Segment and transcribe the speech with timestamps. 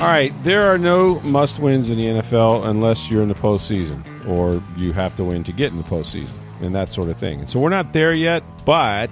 [0.00, 4.02] All right, there are no must wins in the NFL unless you're in the postseason
[4.26, 6.30] or you have to win to get in the postseason
[6.62, 7.46] and that sort of thing.
[7.46, 9.10] So we're not there yet, but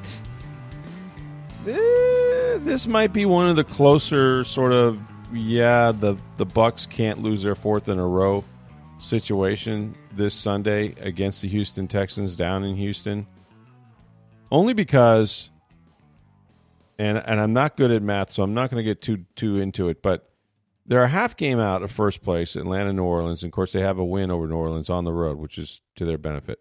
[1.69, 4.99] eh, this might be one of the closer sort of
[5.31, 8.43] yeah, the the Bucs can't lose their fourth in a row
[8.99, 13.27] situation this Sunday against the Houston Texans down in Houston.
[14.51, 15.51] Only because
[16.99, 19.59] and and I'm not good at math, so I'm not going to get too too
[19.59, 20.28] into it, but
[20.89, 23.43] they're a half game out of first place, Atlanta, New Orleans.
[23.43, 25.83] And of course, they have a win over New Orleans on the road, which is
[25.97, 26.59] to their benefit.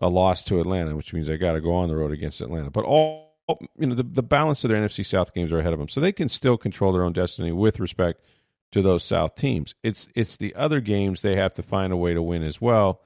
[0.00, 2.70] A loss to Atlanta, which means they got to go on the road against Atlanta.
[2.70, 3.30] But all
[3.78, 6.00] you know, the, the balance of their NFC South games are ahead of them, so
[6.00, 8.22] they can still control their own destiny with respect
[8.72, 9.74] to those South teams.
[9.82, 13.02] It's it's the other games they have to find a way to win as well,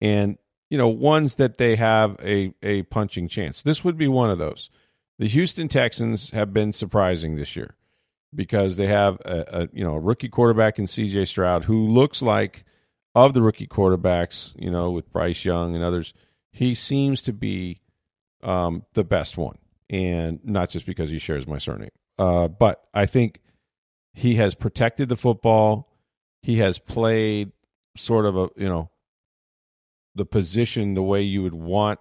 [0.00, 0.38] and
[0.70, 3.62] you know ones that they have a a punching chance.
[3.62, 4.70] This would be one of those.
[5.18, 7.74] The Houston Texans have been surprising this year
[8.34, 11.26] because they have a, a you know a rookie quarterback in C.J.
[11.26, 12.64] Stroud who looks like
[13.14, 16.14] of the rookie quarterbacks, you know, with Bryce Young and others,
[16.50, 17.80] he seems to be
[18.42, 19.58] um, the best one,
[19.90, 23.40] and not just because he shares my surname, uh, but I think
[24.14, 25.88] he has protected the football.
[26.42, 27.52] He has played
[27.96, 28.90] sort of a you know
[30.14, 31.98] the position the way you would want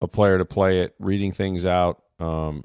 [0.00, 2.02] a player to play it, reading things out.
[2.18, 2.64] Um,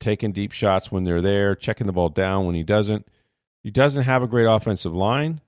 [0.00, 3.06] taking deep shots when they're there, checking the ball down when he doesn't.
[3.62, 5.40] He doesn't have a great offensive line.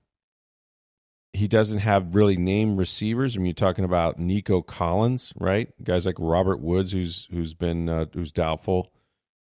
[1.33, 3.35] He doesn't have really named receivers.
[3.35, 5.69] I mean, you're talking about Nico Collins, right?
[5.83, 8.91] Guys like Robert Woods, who's who's been uh, who's doubtful.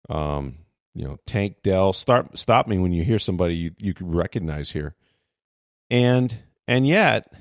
[0.10, 0.60] Um,
[0.96, 1.92] you know, Tank Dell.
[1.92, 4.96] Start stop me when you hear somebody you you could recognize here,
[5.90, 6.36] and
[6.70, 7.34] and yet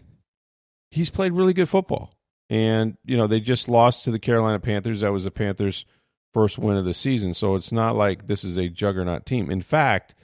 [0.90, 2.16] he's played really good football.
[2.50, 5.00] And you know, they just lost to the Carolina Panthers.
[5.00, 5.84] That was the Panthers'
[6.32, 7.34] first win of the season.
[7.34, 9.50] So it's not like this is a juggernaut team.
[9.50, 10.14] In fact,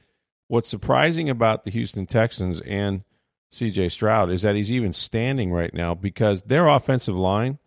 [0.48, 3.04] what's surprising about the Houston Texans and
[3.52, 7.58] CJ Stroud is that he's even standing right now because their offensive line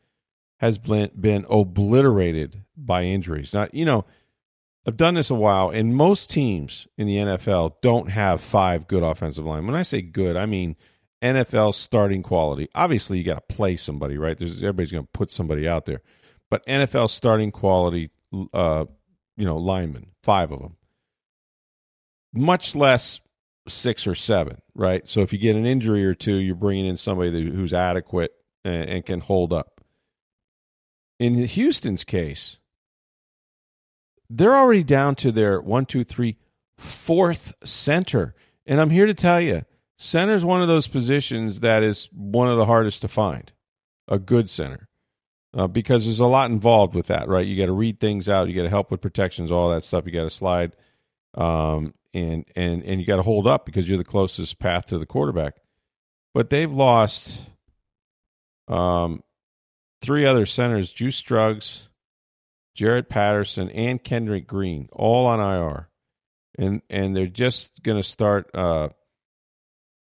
[0.58, 3.52] has been, obliterated by injuries.
[3.52, 4.06] Now, you know,
[4.86, 9.04] I've done this a while, and most teams in the NFL don't have five good
[9.04, 9.66] offensive line.
[9.66, 10.76] When I say good, I mean
[11.22, 12.70] NFL starting quality.
[12.74, 14.38] Obviously, you got to play somebody, right?
[14.38, 16.02] There's, everybody's going to put somebody out there,
[16.50, 18.12] but NFL starting quality
[18.54, 18.86] uh,
[19.38, 20.78] you know, linemen, five of them.
[22.34, 23.20] Much less
[23.68, 25.08] six or seven, right?
[25.10, 28.32] So if you get an injury or two, you're bringing in somebody who's adequate
[28.64, 29.82] and, and can hold up.
[31.20, 32.58] In Houston's case,
[34.30, 36.38] they're already down to their one, two, three,
[36.78, 38.34] fourth center.
[38.66, 39.64] And I'm here to tell you,
[39.98, 43.52] center is one of those positions that is one of the hardest to find,
[44.08, 44.88] a good center
[45.54, 47.46] uh, because there's a lot involved with that, right?
[47.46, 50.06] You got to read things out, you got to help with protections, all that stuff.
[50.06, 50.76] You got to slide,
[51.36, 54.98] um, and and and you got to hold up because you're the closest path to
[54.98, 55.56] the quarterback.
[56.34, 57.42] But they've lost
[58.68, 59.24] um,
[60.02, 61.90] three other centers: Juice Scruggs,
[62.76, 65.90] Jarrett Patterson, and Kendrick Green, all on IR,
[66.58, 68.50] and and they're just going to start.
[68.54, 68.90] Uh,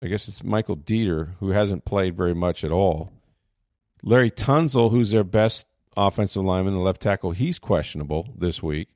[0.04, 3.12] I guess it's Michael Deiter who hasn't played very much at all
[4.08, 8.88] Laremy Tunsil, who's their best offensive lineman, the left tackle, he's questionable this week.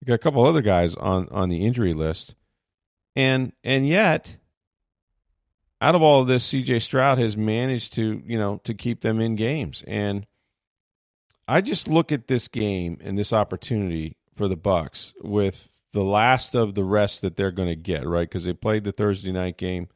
[0.00, 2.34] You got a couple other guys on on the injury list,
[3.14, 4.36] and and yet,
[5.80, 6.80] out of all of this, C.J.
[6.80, 10.26] Stroud has managed to you know to keep them in games, and
[11.46, 16.56] I just look at this game and this opportunity for the Bucs with the last
[16.56, 18.28] of the rest that they're going to get, right?
[18.28, 19.88] Because they played the Thursday night game,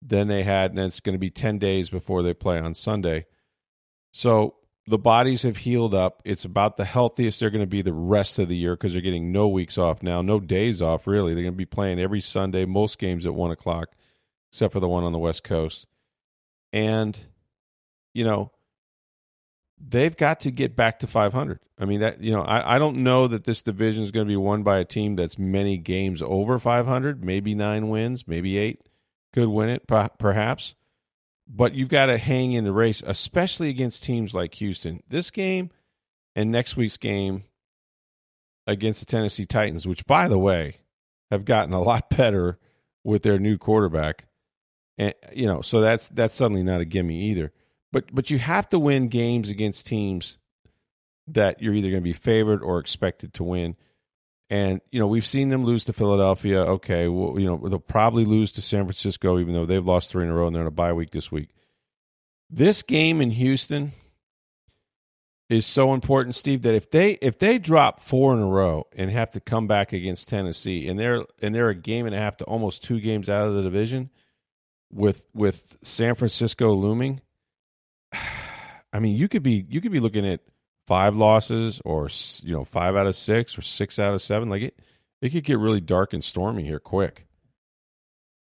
[0.00, 3.26] then they had, and it's going to be ten days before they play on Sunday
[4.16, 4.54] so
[4.86, 6.22] the bodies have healed up.
[6.24, 9.02] It's about the healthiest they're going to be the rest of the year because they're
[9.02, 11.34] getting no weeks off now, no days off, really.
[11.34, 13.88] They're going to be playing every Sunday, most games at 1 o'clock,
[14.52, 15.86] except for the one on the West Coast.
[16.72, 17.18] And,
[18.12, 18.52] you know,
[19.80, 21.58] they've got to get back to 500.
[21.80, 24.32] I mean, that, you know, I, I don't know that this division is going to
[24.32, 28.80] be won by a team that's many games over 500, maybe nine wins, maybe eight
[29.32, 30.76] could win it, perhaps
[31.46, 35.02] but you've got to hang in the race, especially against teams like Houston.
[35.08, 35.70] This game
[36.34, 37.44] and next week's game,
[38.66, 40.78] against the Tennessee Titans, which, by the way,
[41.30, 42.58] have gotten a lot better
[43.02, 44.26] with their new quarterback.
[44.96, 47.52] And you know, so that's that's suddenly not a gimme either.
[47.92, 50.38] But but you have to win games against teams
[51.26, 53.76] that you're either going to be favored or expected to win.
[54.50, 56.60] And you know, we've seen them lose to Philadelphia.
[56.60, 60.24] Okay, well, you know, they'll probably lose to San Francisco, even though they've lost three
[60.24, 61.50] in a row and they're in a bye week this week.
[62.50, 63.92] This game in Houston
[65.48, 69.10] is so important, Steve, that if they if they drop four in a row and
[69.10, 72.36] have to come back against Tennessee, and they're and they're a game and a half
[72.38, 74.10] to almost two games out of the division,
[74.92, 77.20] with with San Francisco looming,
[78.92, 80.40] I mean, you could be you could be looking at
[80.86, 82.08] five losses or
[82.42, 84.48] you know five out of six or six out of seven.
[84.48, 84.78] Like it,
[85.20, 87.26] it could get really dark and stormy here quick.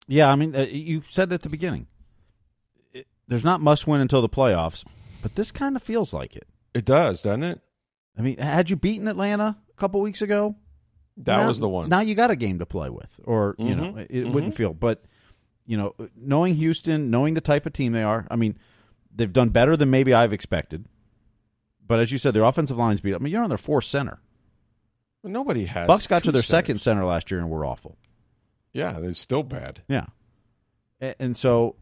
[0.08, 1.86] Yeah, I mean, uh, you said at the beginning,
[2.92, 4.84] it, there's not must win until the playoffs,
[5.22, 6.46] but this kind of feels like it.
[6.74, 7.60] It does, doesn't it?
[8.18, 10.56] I mean, had you beaten Atlanta a couple weeks ago?
[11.18, 11.88] That now, was the one.
[11.88, 14.32] Now you got a game to play with, or you know, Mhm, it, mhm.
[14.32, 14.74] wouldn't feel.
[14.74, 15.04] But
[15.66, 18.58] you know, knowing Houston, knowing the type of team they are, I mean,
[19.14, 20.86] they've done better than maybe I've expected.
[21.86, 23.14] But as you said, their offensive line's beat.
[23.14, 23.20] Up.
[23.20, 24.20] I mean, you're on their fourth center.
[25.24, 25.88] Nobody has.
[25.88, 26.46] Bucs got to their centers.
[26.64, 27.96] second center last year and were awful.
[28.72, 29.82] Yeah, it's still bad.
[29.88, 30.06] Yeah,
[31.00, 31.76] A- and so,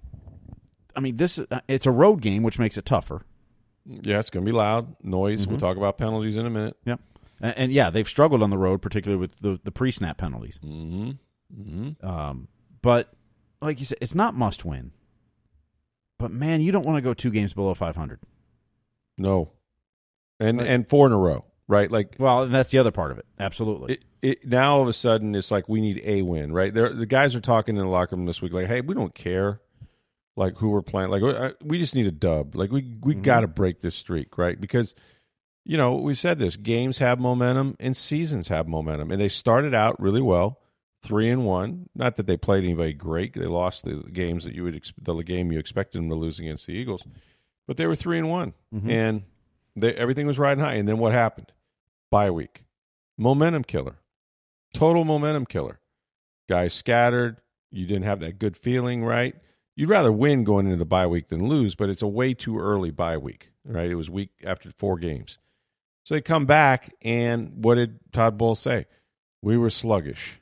[0.97, 3.23] I mean, this uh, it's a road game, which makes it tougher.
[3.87, 5.43] Yeah, it's going to be loud noise.
[5.43, 5.51] Mm-hmm.
[5.53, 6.77] We'll talk about penalties in a minute.
[6.85, 6.97] Yeah,
[7.41, 10.59] and, and yeah, they've struggled on the road, particularly with the the pre snap penalties.
[10.65, 11.11] Mm-hmm.
[11.59, 12.07] Mm-hmm.
[12.07, 12.49] Um,
[12.83, 13.13] but
[13.63, 14.93] like you said, it's not must win.
[16.19, 18.21] But man, you don't want to go two games below 500.
[19.17, 19.53] No,
[20.41, 21.91] and and four in a row, right?
[21.91, 23.27] Like Well, and that's the other part of it.
[23.39, 23.95] Absolutely.
[23.95, 26.73] it, it now all of a sudden it's like we need a win, right?
[26.75, 29.15] There, the guys are talking in the locker room this week, like, hey, we don't
[29.15, 29.61] care,
[30.37, 33.23] like who we're playing, like uh, we just need a dub, like we we Mm-hmm.
[33.23, 34.61] got to break this streak, right?
[34.61, 34.95] Because
[35.65, 39.75] you know we said this: games have momentum and seasons have momentum, and they started
[39.75, 40.59] out really well,
[41.03, 41.89] three and one.
[41.95, 45.53] Not that they played anybody great; they lost the games that you would the game
[45.53, 47.03] you expected them to lose against the Eagles,
[47.67, 48.91] but they were three and one, Mm-hmm.
[48.91, 49.23] and
[49.77, 50.75] they, everything was riding high.
[50.75, 51.53] And then what happened?
[52.11, 52.65] Bye week,
[53.17, 53.97] momentum killer,
[54.75, 55.81] total momentum killer.
[56.49, 57.37] Guys scattered.
[57.71, 59.37] You didn't have that good feeling, right?
[59.77, 62.59] You'd rather win going into the bye week than lose, but it's a way too
[62.59, 63.89] early bye week, right?
[63.89, 65.39] It was week after four games.
[66.05, 68.87] So they come back, and what did Todd Bowles say?
[69.43, 70.41] We were sluggish.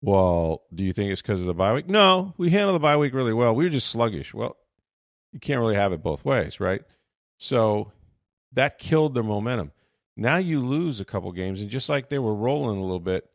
[0.00, 1.88] Well, do you think it's because of the bye week?
[1.88, 3.54] No, we handled the bye week really well.
[3.54, 4.32] We were just sluggish.
[4.32, 4.56] Well,
[5.32, 6.82] you can't really have it both ways, right?
[7.38, 7.92] So
[8.52, 9.72] that killed their momentum.
[10.16, 13.28] Now you lose a couple games, and just like they were rolling a little bit,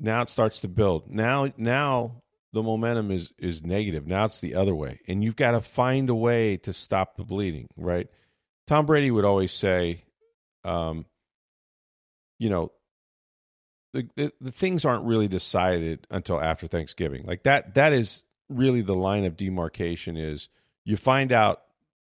[0.00, 1.10] now it starts to build.
[1.10, 2.22] Now, now
[2.52, 4.06] the momentum is is negative.
[4.06, 7.24] Now it's the other way, and you've got to find a way to stop the
[7.24, 7.68] bleeding.
[7.76, 8.08] Right?
[8.66, 10.04] Tom Brady would always say,
[10.64, 11.06] um,
[12.38, 12.72] you know,
[13.94, 17.24] the, the the things aren't really decided until after Thanksgiving.
[17.24, 17.74] Like that.
[17.74, 20.16] That is really the line of demarcation.
[20.16, 20.48] Is
[20.84, 21.62] you find out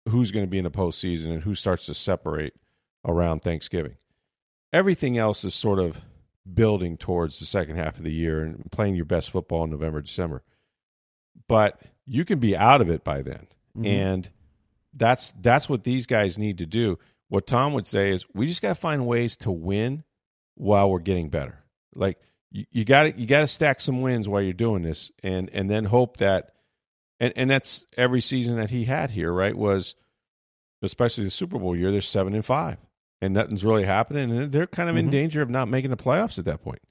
[0.08, 2.54] who's going to be in the postseason and who starts to separate
[3.04, 3.96] around Thanksgiving.
[4.72, 5.96] Everything else is sort of
[6.52, 10.00] building towards the second half of the year and playing your best football in November,
[10.00, 10.42] December.
[11.48, 13.46] But you can be out of it by then.
[13.76, 13.86] Mhm.
[13.86, 14.30] And
[14.94, 16.98] that's that's what these guys need to do.
[17.28, 20.04] What Tom would say is we just got to find ways to win
[20.54, 21.58] while we're getting better.
[21.94, 22.18] Like
[22.50, 25.48] you, you got to you got to stack some wins while you're doing this and
[25.50, 26.52] and then hope that
[27.22, 29.56] and and that's every season that he had here, right?
[29.56, 29.94] Was
[30.82, 32.76] especially the Super Bowl year, they're 7 and 5
[33.20, 35.12] and nothing's really happening and they're kind of in Mhm.
[35.12, 36.82] danger of not making the playoffs at that point.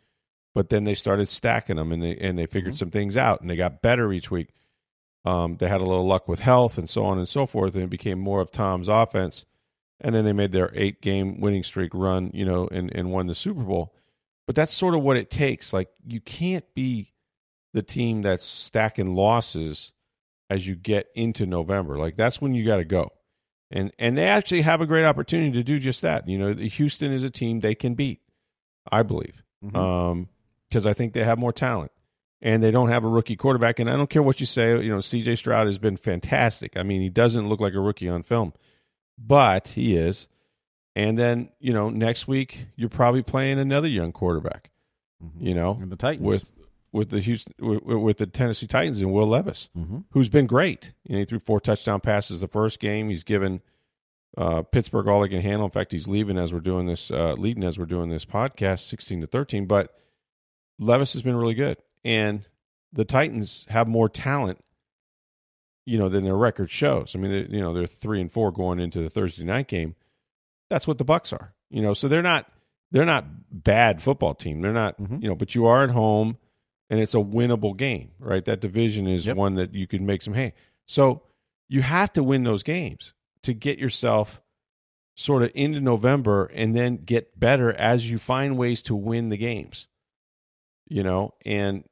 [0.55, 2.77] But then they started stacking them and they and they figured Mhm.
[2.77, 4.50] some things out and they got better each week.
[5.25, 7.83] Um, they had a little luck with health and so on and so forth, and
[7.83, 9.45] it became more of Tom's offense.
[10.00, 13.27] And then they made their eight game winning streak run, you know, and, and won
[13.27, 13.93] the Super Bowl.
[14.47, 15.73] But that's sort of what it takes.
[15.73, 17.13] Like you can't be
[17.73, 19.91] the team that's stacking losses
[20.51, 21.98] as you get into November.
[21.98, 23.10] Like that's when you got to go.
[23.72, 26.27] And and they actually have a great opportunity to do just that.
[26.27, 28.20] You know, Houston is a team they can beat,
[28.91, 29.75] I believe Mhm.
[29.77, 30.29] um,
[30.67, 31.91] because I think they have more talent,
[32.41, 33.79] and they don't have a rookie quarterback.
[33.79, 34.72] And I don't care what you say.
[34.84, 35.38] You know, C.J.
[35.38, 36.75] Stroud has been fantastic.
[36.75, 38.53] I mean, he doesn't look like a rookie on film,
[39.17, 40.27] but he is.
[40.96, 44.70] And then you know, next week you're probably playing another young quarterback.
[45.24, 45.29] Mhm.
[45.48, 46.51] You know, And the Titans with
[46.93, 50.03] with the Houston with, with the Tennessee Titans and Will Levis Mhm.
[50.12, 50.93] who's been great.
[51.05, 53.10] You know, he threw four touchdown passes the first game.
[53.10, 53.62] He's given
[54.38, 55.65] uh, Pittsburgh all they can handle.
[55.65, 58.79] In fact, he's leaving as we're doing this, uh, leading as we're doing this podcast,
[58.88, 59.65] sixteen to thirteen.
[59.65, 59.93] But
[60.79, 62.45] Levis has been really good, and
[62.93, 64.60] the Titans have more talent,
[65.86, 67.13] you know, than their record shows.
[67.15, 69.95] I mean, they, you know, they're three and four going into the Thursday night game.
[70.69, 71.93] That's what the Bucs are, you know.
[71.93, 72.50] So they're not
[72.91, 74.62] they're not bad football team.
[74.62, 75.21] They're not, Mhm.
[75.24, 76.38] you know, but you are at home
[76.91, 78.43] and it's a winnable game, right?
[78.43, 79.38] That division is Yep.
[79.38, 80.53] one that you can make some hay.
[80.86, 81.24] So
[81.69, 84.41] you have to win those games to get yourself
[85.15, 89.38] sort of into November and then get better as you find ways to win the
[89.38, 89.88] games.
[90.89, 91.86] You know, and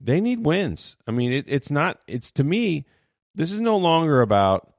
[0.00, 0.96] they need wins.
[1.08, 2.86] I mean, it, it's not, it's to me,
[3.34, 4.72] this is no longer about,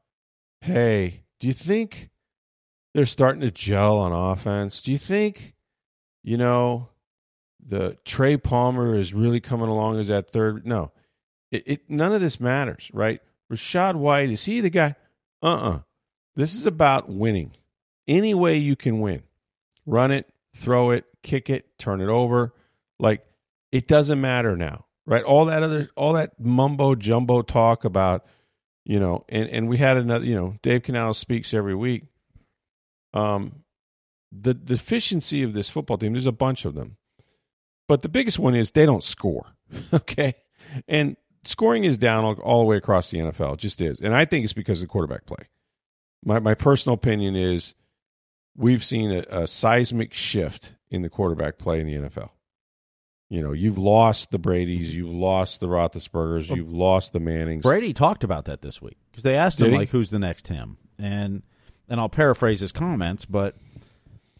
[0.61, 2.09] hey, do you think
[2.93, 4.81] they're starting to gel on offense?
[4.81, 5.53] Do you think,
[6.23, 6.87] you know,
[7.69, 10.65] the Trey Palmer is really coming along as that third?
[10.65, 10.91] No,
[11.51, 13.21] it, it none of this matters, right?
[13.51, 14.95] Rachaad White is he the guy?
[15.41, 15.79] Uh uh
[16.35, 17.51] This is about winning.
[18.07, 19.23] Any way you can win,
[19.85, 22.53] run it, throw it, kick it, turn it over.
[22.99, 23.23] Like
[23.71, 25.23] it doesn't matter now, right?
[25.23, 28.25] All that other, all that mumbo jumbo talk about,
[28.83, 32.05] you know, and and we had another, you know, Dave Canales speaks every week.
[33.13, 33.63] Um,
[34.31, 36.97] the deficiency of this football team, there's a bunch of them,
[37.89, 39.47] but the biggest one is they don't score.
[39.93, 40.35] okay,
[40.87, 43.55] and scoring is down all, all the way across the NFL.
[43.55, 45.49] It just is, and I think it's because of the quarterback play.
[46.23, 47.73] My my personal opinion is
[48.55, 52.29] we've seen a, a seismic shift in the quarterback play in the NFL.
[53.29, 57.63] You know, you've lost the Brady's, you've lost the Roethlisbergers, you've lost the Mannings.
[57.63, 59.77] Brady talked about that this week because they asked him he?
[59.77, 61.41] like, "Who's the next him?" and
[61.87, 63.55] and I'll paraphrase his comments, but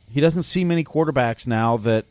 [0.08, 2.06] he doesn't see many quarterbacks now that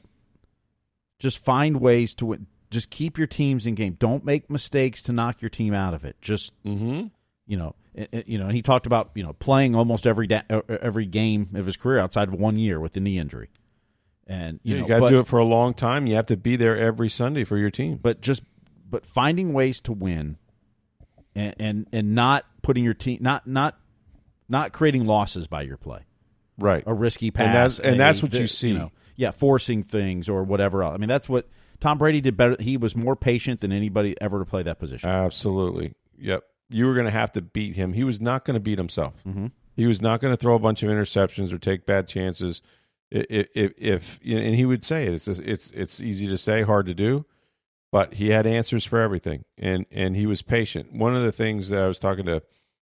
[1.19, 2.47] just find ways to win.
[2.71, 3.97] Just keep your teams in game.
[3.99, 6.17] Don't make mistakes to knock your team out of it.
[6.21, 7.07] Just Mm-hmm.
[7.47, 8.45] you know, it- it- you know.
[8.47, 11.77] And he talked about you know playing almost every da- uh, every game of his
[11.77, 13.49] career outside of one year with the knee injury,
[14.27, 16.07] and you You, got to do it for a long time.
[16.07, 17.99] You have to be there every Sunday for your team.
[18.03, 18.43] but just
[18.91, 20.37] but finding ways to win
[21.35, 23.79] and and, and not putting your team not not
[24.49, 26.01] not creating losses by your play
[26.59, 26.83] Right.
[26.87, 28.73] a risky pass And that's- and a- that's what you see.
[28.75, 31.47] know, yeah forcing things or whatever else i mean that's what
[31.81, 35.11] tom brady did better he was more patient than anybody ever to play that position
[35.11, 35.93] Absolutely.
[36.19, 36.45] Yep.
[36.71, 37.93] You were going to have to beat him.
[37.93, 39.15] He was not going to beat himself.
[39.27, 39.47] mm-hmm.
[39.77, 42.63] He was not going to throw a bunch of interceptions or take bad chances.
[43.11, 46.87] If, if, if and he would say it, it's it's it's easy to say, hard
[46.87, 47.25] to do,
[47.93, 50.93] but he had answers for everything, and and he was patient.
[50.93, 52.43] One of the things that I was talking to,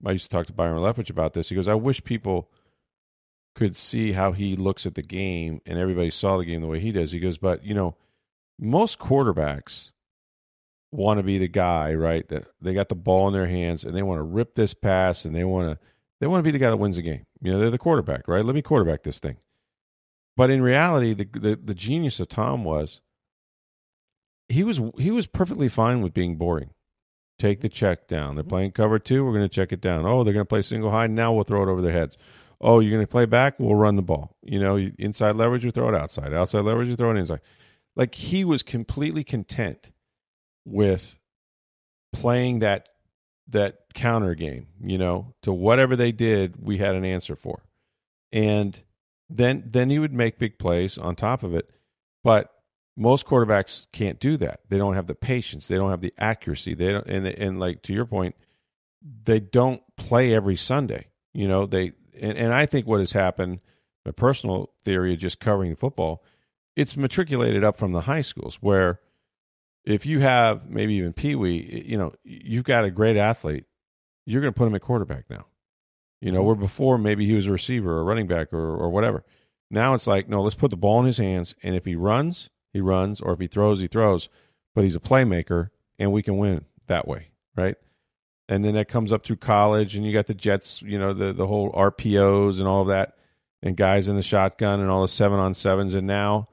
[0.05, 1.49] I used to talk to Byron Leftwich about this.
[1.49, 2.51] He goes, "I wish people
[3.55, 6.79] could see how he looks at the game, and everybody saw the game the way
[6.79, 7.95] he does." He goes, "But you know,
[8.59, 9.91] most quarterbacks."
[10.93, 12.27] want to be the guy, right?
[12.29, 15.25] That they got the ball in their hands and they want to rip this pass
[15.25, 15.85] and they want to
[16.19, 17.25] they want to be the guy that wins the game.
[17.41, 18.45] You know, they're the quarterback, right?
[18.45, 19.37] Let me quarterback this thing.
[20.37, 23.01] But in reality, the the, the genius of Tom was
[24.47, 26.69] he was he was perfectly fine with being boring.
[27.39, 28.35] Take the check down.
[28.35, 28.49] They're mm-hmm.
[28.49, 29.25] playing cover two.
[29.25, 30.05] We're going to check it down.
[30.05, 31.07] Oh, they're going to play single high.
[31.07, 32.17] Now we'll throw it over their heads.
[32.63, 33.59] Oh, you're going to play back.
[33.59, 34.37] We'll run the ball.
[34.41, 36.33] You know, inside leverage, you throw it outside.
[36.33, 37.41] Outside leverage, you throw it inside.
[37.95, 39.91] Like he was completely content
[40.65, 41.19] with
[42.13, 42.87] playing that
[43.49, 47.61] that counter game, you know, to whatever they did, we had an answer for.
[48.31, 48.81] And
[49.29, 51.69] then then he would make big plays on top of it.
[52.23, 52.49] But
[52.95, 54.61] most quarterbacks can't do that.
[54.69, 55.67] They don't have the patience.
[55.67, 56.73] They don't have the accuracy.
[56.73, 58.35] They don't and and like to your point,
[59.25, 61.07] they don't play every Sunday.
[61.33, 63.59] You know, they and, and I think what has happened,
[64.05, 66.23] my personal theory of just covering football,
[66.75, 68.99] it's matriculated up from the high schools where
[69.85, 73.65] if you have maybe even Pee Wee, you know, you've got a great athlete,
[74.25, 75.45] you're going to put him at quarterback now.
[76.21, 76.47] You know, mm-hmm.
[76.47, 79.25] where before maybe he was a receiver or running back or, or whatever.
[79.69, 81.53] Now it's like, no, let's put the ball in his hands.
[81.61, 83.19] And if he runs, he runs.
[83.19, 84.29] Or if he throws, he throws.
[84.73, 87.29] But he's a playmaker and we can win that way.
[87.57, 87.75] Right.
[88.49, 91.31] And then that comes up through college and you got the Jets, you know, the,
[91.33, 93.15] the whole RPOs and all of that
[93.61, 95.93] and guys in the shotgun and all the seven on sevens.
[95.93, 96.45] And now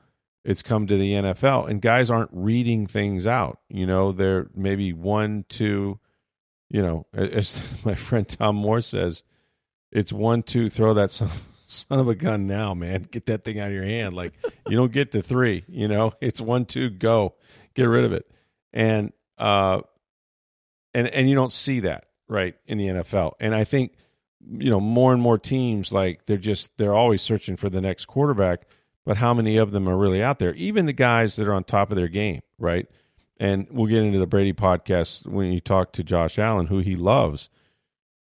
[0.45, 3.59] it's come to the NFL, and guys aren't reading things out.
[3.69, 5.99] You know, they're maybe one, two.
[6.71, 9.23] You know, as my friend Tom Moore says,
[9.93, 11.31] it's one, two, throw that son,
[11.67, 13.03] son of a gun now, man.
[13.11, 14.15] Get that thing out of your hand.
[14.15, 14.33] Like
[14.67, 15.65] you don't get to three.
[15.69, 17.35] You know, it's one, two, go,
[17.75, 18.31] get rid of it,
[18.73, 19.81] and uh,
[20.95, 23.33] and and you don't see that right in the NFL.
[23.41, 23.93] And I think
[24.49, 28.07] you know more and more teams like they're just they're always searching for the next
[28.07, 28.67] quarterback
[29.07, 30.55] but how many of them are really out there?
[30.55, 32.87] Even the guys that are on top of their game, right?
[33.39, 36.97] And we'll get into the Brady podcast when you talk to Josh Allen, who he
[36.97, 37.49] loves.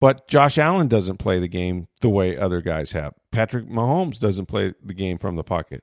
[0.01, 3.15] But Josh Allen doesn't play the game the way other guys have.
[3.33, 5.83] Patrick Mahomes doesn't play the game from the pocket.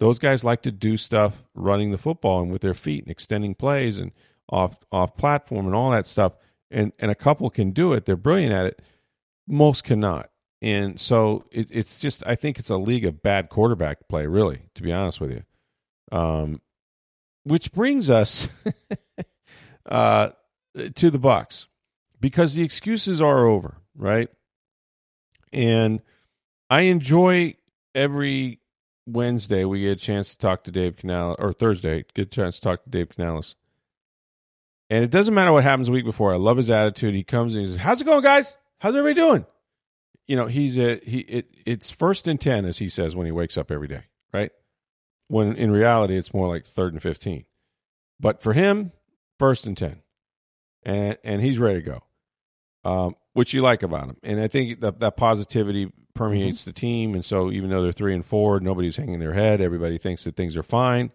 [0.00, 3.54] Those guys like to do stuff running the football and with their feet and extending
[3.54, 4.10] plays and
[4.48, 6.34] off off platform and all that stuff.
[6.70, 8.04] And and a couple can do it.
[8.04, 8.82] They're brilliant at it.
[9.46, 10.30] Most cannot.
[10.62, 14.62] and so it, it's just I think it's a league of bad quarterback play, really,
[14.74, 15.42] to be honest with you.
[16.10, 16.60] Um,
[17.44, 18.48] which brings us
[19.86, 20.30] uh,
[20.94, 21.66] to the Bucs
[22.20, 24.30] because the excuses are over, right?
[25.52, 26.00] And
[26.70, 27.56] I enjoy
[27.94, 28.60] every
[29.06, 32.56] Wednesday we get a chance to talk to Dave Canales, or Thursday get a chance
[32.56, 33.54] to talk to Dave Canales.
[34.90, 36.32] And it doesn't matter what happens a week before.
[36.32, 37.14] I love his attitude.
[37.14, 38.54] He comes and he says, "How's it going, guys?
[38.78, 39.46] How's everybody doing?"
[40.26, 41.20] You know, he's a he.
[41.20, 44.50] It, it's first and ten, as he says when he wakes up every day, right?
[45.28, 47.44] When in reality, it's more like third and fifteen.
[48.20, 48.92] But for him,
[49.38, 50.02] first and ten,
[50.82, 52.02] and and he's ready to go,
[52.84, 54.16] um, which you like about him.
[54.22, 56.70] And I think that that positivity permeates mm-hmm.
[56.70, 57.14] the team.
[57.14, 59.60] And so even though they're three and four, nobody's hanging their head.
[59.60, 61.10] Everybody thinks that things are fine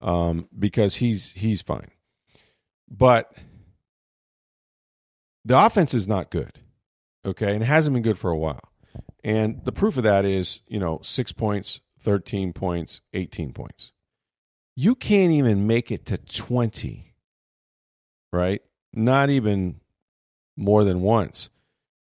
[0.00, 1.90] um, because he's he's fine.
[2.90, 3.32] But
[5.44, 6.58] the offense is not good,
[7.24, 8.72] okay, and it hasn't been good for a while.
[9.22, 13.92] And the proof of that is, you know, six points, thirteen points, eighteen points.
[14.76, 17.14] You can't even make it to twenty,
[18.32, 18.62] right?
[18.92, 19.80] Not even
[20.56, 21.48] more than once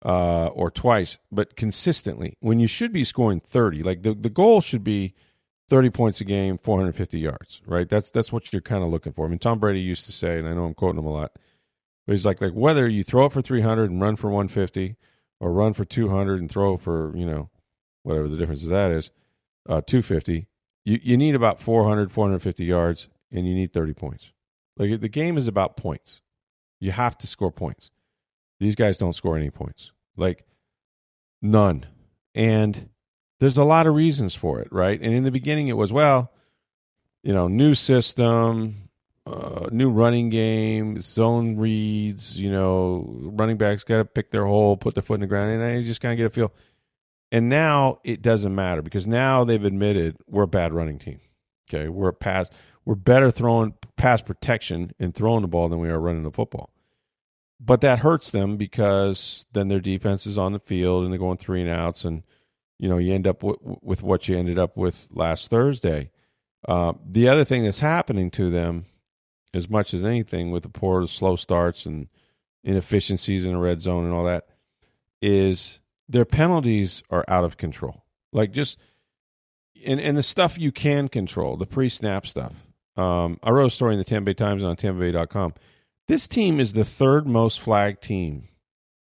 [0.05, 3.83] uh, or twice, but consistently when you should be scoring 30.
[3.83, 5.15] Like the, the goal should be
[5.69, 7.89] 30 points a game, 450 yards, right?
[7.89, 9.25] That's that's what you're kind of looking for.
[9.25, 11.31] I mean, Tom Brady used to say, and I know I'm quoting him a lot,
[12.05, 14.95] but he's like, like whether you throw it for 300 and run for 150
[15.39, 17.49] or run for 200 and throw for, you know,
[18.03, 19.09] whatever the difference of that is,
[19.67, 20.47] uh, 250,
[20.85, 24.31] you, you need about 400, 450 yards and you need 30 points.
[24.77, 26.21] Like the game is about points.
[26.79, 27.89] You have to score points.
[28.59, 29.91] These guys don't score any points.
[30.15, 30.45] Like
[31.41, 31.85] none.
[32.35, 32.89] And
[33.39, 34.99] there's a lot of reasons for it, right?
[35.01, 36.31] And in the beginning, it was, well,
[37.23, 38.89] you know, new system,
[39.25, 44.77] uh, new running game, zone reads, you know, running backs got to pick their hole,
[44.77, 46.53] put their foot in the ground, and I just kind of get a feel.
[47.31, 51.19] And now it doesn't matter because now they've admitted we're a bad running team.
[51.67, 52.49] Okay, we're a pass,
[52.85, 56.69] we're better throwing pass protection and throwing the ball than we are running the football
[57.59, 61.37] but that hurts them because then their defense is on the field and they're going
[61.37, 62.23] three and outs, and
[62.79, 66.11] you know you end up w- with what you ended up with last Thursday.
[66.67, 68.85] Uh, the other thing that's happening to them,
[69.53, 72.07] as much as anything, with the poor slow starts and
[72.63, 74.47] inefficiencies in the red zone and all that,
[75.21, 78.03] is their penalties are out of control.
[78.33, 78.77] Like just
[79.85, 82.53] and and the stuff you can control, the pre-snap stuff.
[82.97, 85.53] Um, I wrote a story in the Tampa Bay Times on TampaBay.com.
[86.07, 88.47] This team is the third most flagged team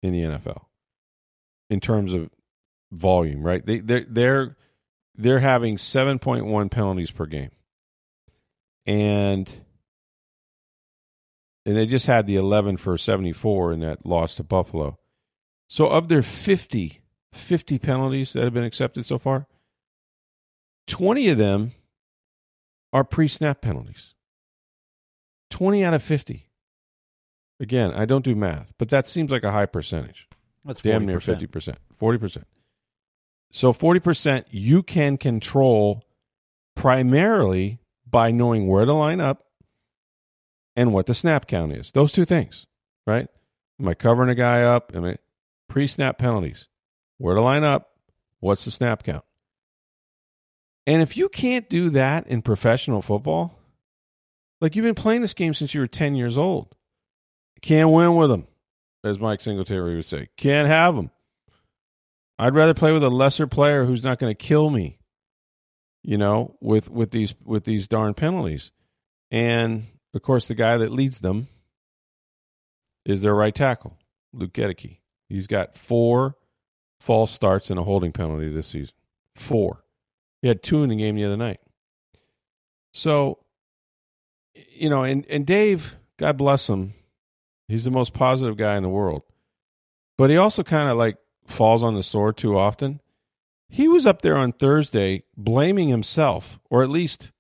[0.03, 0.63] in the NFL
[1.71, 2.31] in terms of
[2.93, 3.65] volume, right?
[3.65, 4.57] They they're they're
[5.17, 7.51] they're having 7.1 penalties per game.
[8.87, 9.51] And
[11.67, 14.99] and they just had the 11 for 74 in that loss to Buffalo.
[15.69, 19.47] So of their 50 50 penalties that have been accepted so far,
[20.87, 21.73] 20 of them
[22.93, 24.15] are pre-snap penalties.
[25.51, 26.47] 20 out of 50.
[27.61, 30.29] Again, I don't do math, but that seems like a high percentage.
[30.65, 30.83] That's 40%.
[30.85, 32.47] damn near fifty percent, forty percent.
[33.51, 36.05] So forty percent you can control
[36.77, 39.45] primarily by knowing where to line up
[40.77, 41.91] and what the snap count is.
[41.93, 42.67] Those two things,
[43.07, 43.29] right?
[43.81, 44.93] Am I covering a guy up?
[44.95, 45.19] Am I
[45.69, 46.69] pre-snap penalties?
[47.19, 47.91] Where to line up?
[48.41, 49.25] What's the snap count?
[50.87, 53.59] And if you can't do that in professional football,
[54.61, 56.75] like you've been playing this game since you were 10 years old.
[57.61, 58.47] Can't win with them,
[59.05, 60.29] as Mike Singletary would say.
[60.37, 61.11] Can't have them.
[62.39, 64.99] I'd rather play with a lesser player who's not going to kill me.
[66.03, 68.71] You know, with with these with these darn penalties,
[69.31, 71.49] and of course the guy that leads them
[73.05, 73.99] is their right tackle,
[74.33, 74.99] Luke Goedeke.
[75.29, 76.37] He's got four
[77.01, 78.95] false starts and a holding penalty this season.
[79.35, 79.85] Four.
[80.41, 81.61] He had two in the game the other night.
[82.93, 83.41] So,
[84.55, 86.95] you know, and and Dave, God bless him,
[87.69, 89.23] He's the most positive guy in the world.
[90.17, 91.19] But he also kind of like
[91.49, 93.01] falls on the sword too often.
[93.69, 97.31] He was up there on Thursday blaming himself, or at least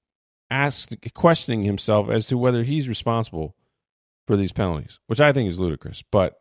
[0.51, 3.55] asked, questioning himself as to whether he's responsible
[4.27, 6.03] for these penalties, which I think is ludicrous.
[6.11, 6.40] But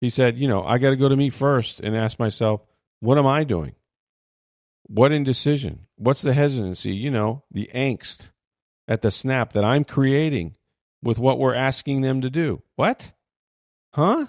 [0.00, 2.62] he said, you know, I got to go to me first and ask myself,
[3.00, 3.74] what am I doing?
[4.86, 5.86] What indecision?
[5.96, 6.92] What's the hesitancy?
[6.92, 8.30] You know, the angst
[8.88, 10.56] at the snap that I'm creating
[11.02, 12.62] with what we're asking them to do.
[12.74, 13.12] What?
[13.92, 14.26] huh?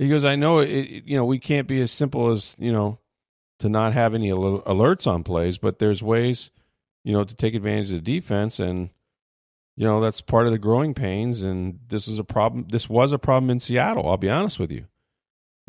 [0.00, 2.98] He goes, I know it, you know, we can't be as simple as, you know,
[3.58, 6.48] to not have any alerts on plays, but there's ways,
[7.04, 8.58] you know, to take advantage of the defense.
[8.58, 8.88] And,
[9.76, 11.42] you know, that's part of the growing pains.
[11.42, 12.66] And this is a problem.
[12.70, 14.08] This was a problem in Seattle.
[14.08, 14.86] I'll be honest with you.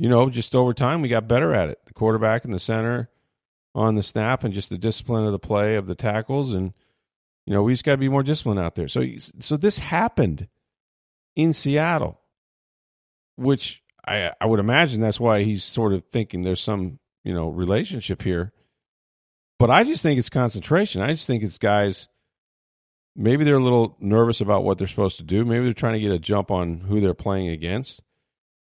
[0.02, 1.80] you know, just over time, we got better at it.
[1.86, 3.08] The quarterback and the center
[3.76, 6.54] on the snap and just the discipline of the play of the tackles.
[6.54, 6.74] And,
[7.46, 8.88] you know, we just got to be more disciplined out there.
[8.88, 9.06] So,
[9.40, 10.48] so this happened
[11.36, 12.20] in Seattle,
[13.36, 17.50] which I, I would imagine that's why he's sort of thinking there's some, you know,
[17.50, 18.52] relationship here.
[19.60, 21.02] But I just think it's concentration.
[21.02, 22.08] I just think it's guys
[23.16, 25.46] maybe they're a little nervous about what they're supposed to do.
[25.46, 28.02] Maybe they're trying to get a jump on who they're playing against.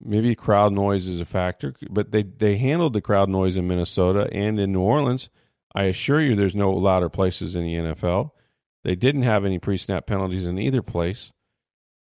[0.01, 4.29] Maybe crowd noise is a factor, but they they handled the crowd noise in Minnesota
[4.31, 5.29] and in New Orleans.
[5.73, 8.31] I assure you, there's no louder places in the NFL.
[8.83, 11.31] They didn't have any pre-snap penalties in either place.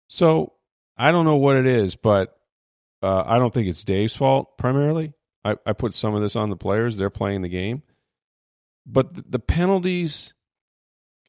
[0.09, 0.55] So
[0.97, 2.37] I don't know what it is, but
[3.05, 5.13] uh, I don't think it's Dave's fault primarily.
[5.45, 7.83] I, I put some of this on the players; they're playing the game,
[8.87, 10.33] but the, the penalties.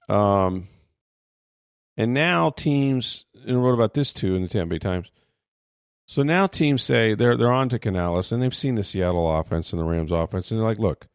[0.08, 0.70] Um,
[1.98, 5.12] and now teams, and I wrote about this too in the Tampa Bay Times.
[6.08, 9.74] So now teams say they're they're on to Canales and they've seen the Seattle offense
[9.74, 11.08] and the Rams offense, and they're like, look,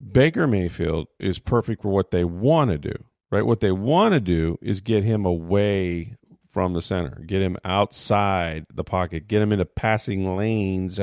[0.00, 2.94] Baker Mayfield is perfect for what they want to do,
[3.30, 3.46] right?
[3.46, 6.16] What they want to do is get him away
[6.52, 11.00] from the center, get him outside the pocket, get him into passing lanes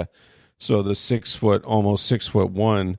[0.59, 2.97] so the six foot, almost six foot one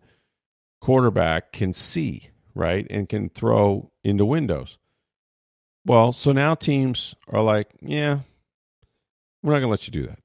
[0.81, 2.87] quarterback can see, right?
[2.89, 4.79] And can throw into windows.
[5.85, 8.21] Well, so now teams are like, yeah,
[9.43, 10.19] we're not going to let you do that.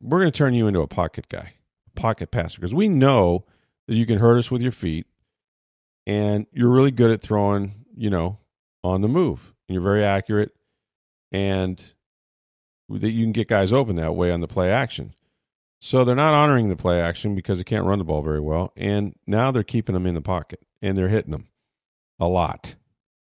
[0.00, 1.54] We're going to turn you into a pocket guy,
[1.94, 3.44] pocket passer, because we know
[3.86, 5.06] that you can hurt us with your feet
[6.06, 8.38] and you're really good at throwing, you know,
[8.82, 9.52] on the move.
[9.68, 10.50] And you're very accurate
[11.32, 11.82] and
[12.88, 15.14] that you can get guys open that way on the play action.
[15.80, 18.72] So they're not honoring the play action because they can't run the ball very well.
[18.76, 21.48] And now they're keeping them in the pocket and they're hitting them
[22.20, 22.76] a lot.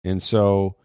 [0.02, 0.76] And so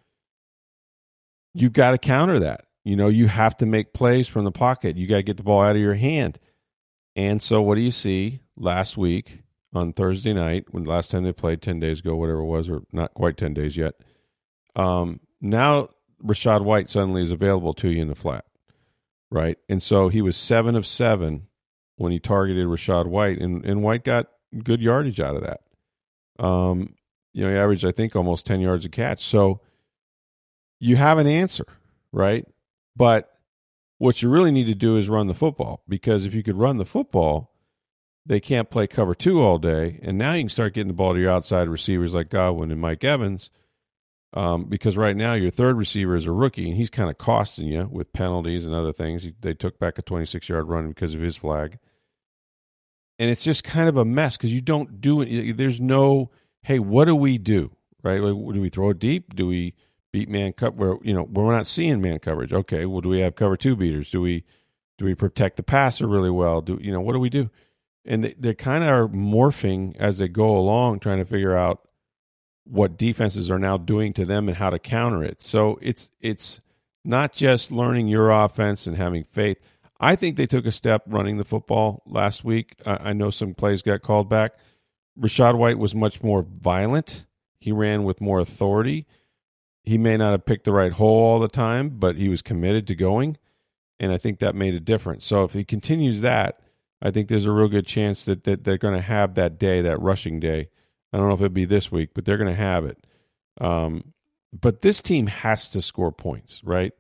[1.54, 2.66] you've got to counter that.
[2.84, 4.98] You know, you have to make plays from the pocket.
[4.98, 6.38] You got to get the ball out of your hand.
[7.16, 9.40] And so, what do you see last week
[9.74, 12.82] on Thursday night, when last time they played 10 days ago, whatever it was, or
[12.92, 13.94] not quite 10 days yet?
[14.76, 15.90] Um, now,
[16.24, 18.46] Rachaad White suddenly is available to you in the flat,
[19.30, 19.58] right?
[19.68, 21.48] And so he was seven of seven
[21.98, 24.28] when he targeted Rachaad White, and, and White got
[24.64, 25.62] good yardage out of that.
[26.44, 26.96] Um,
[27.34, 29.26] you know, he averaged, I think, almost 10 yards a catch.
[29.26, 29.62] So
[30.80, 31.66] you have an answer,
[32.12, 32.46] right?
[32.96, 33.30] But
[33.98, 36.78] what you really need to do is run the football because if you could run
[36.78, 37.52] the football,
[38.26, 40.00] they can't play cover two all day.
[40.02, 42.80] And now you can start getting the ball to your outside receivers like Godwin and
[42.80, 43.50] Mike Evans.
[44.36, 47.68] Um, because right now your third receiver is a rookie and he's kind of costing
[47.68, 49.28] you with penalties and other things.
[49.42, 51.78] They took back a 26 yard run because of his flag.
[53.20, 55.56] And it's just kind of a mess because you don't do it.
[55.56, 56.32] There's no,
[56.64, 57.72] hey, what do we do?
[58.02, 58.18] Right?
[58.18, 59.36] Do we throw it deep?
[59.36, 59.76] Do we
[60.14, 62.54] beat man cut where you know we're not seeing man coverage.
[62.54, 64.10] Okay, well, do we have cover two beaters?
[64.12, 64.46] Do we
[64.98, 66.62] do we protect the passer really well?
[66.62, 67.50] Do you know what do we do?
[68.06, 71.88] And they, they kind of are morphing as they go along, trying to figure out
[72.66, 75.42] what defenses are now doing to them and how to counter it.
[75.42, 76.62] So it's it's
[77.04, 79.58] not just learning your offense and having faith.
[80.00, 82.76] I think they took a step running the football last week.
[82.86, 84.54] I, I know some plays got called back.
[85.20, 87.26] Rachaad White was much more violent.
[87.60, 89.06] He ran with more authority
[89.84, 92.88] he may not have picked the right hole all the time, but he was committed
[92.88, 93.38] to going.
[94.00, 95.26] And I think that made a difference.
[95.26, 96.62] So if he continues that,
[97.02, 99.82] I think there's a real good chance that, that they're going to have that day,
[99.82, 100.70] that rushing day.
[101.14, 103.06] I don't know if it'll be this week, but they're going to have it.
[103.62, 104.14] Um,
[104.52, 106.94] but this team has to score points, right?